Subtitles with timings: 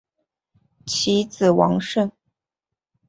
[0.87, 2.11] 其子王舜。